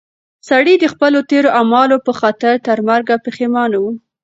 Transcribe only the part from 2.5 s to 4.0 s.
تر مرګ پښېمانه و.